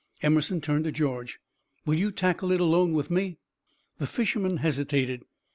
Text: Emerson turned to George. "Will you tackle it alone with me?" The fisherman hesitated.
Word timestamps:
Emerson 0.23 0.59
turned 0.59 0.83
to 0.83 0.91
George. 0.91 1.39
"Will 1.85 1.93
you 1.93 2.11
tackle 2.11 2.51
it 2.51 2.59
alone 2.59 2.93
with 2.93 3.11
me?" 3.11 3.37
The 3.99 4.07
fisherman 4.07 4.57
hesitated. 4.57 5.21